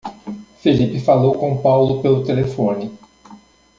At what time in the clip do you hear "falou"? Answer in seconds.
0.99-1.35